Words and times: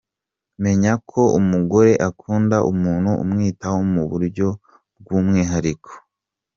Menya 0.63 0.93
ko 1.09 1.21
umugore 1.39 1.91
akunda 2.09 2.57
umuntu 2.71 3.11
umwitaho 3.23 3.77
mu 3.91 3.99
uburyo 4.05 4.47
bw´umwihariko. 5.01 5.91